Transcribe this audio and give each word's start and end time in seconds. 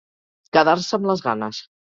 Quedar-se 0.57 0.95
amb 0.99 1.11
les 1.13 1.25
ganes. 1.29 1.65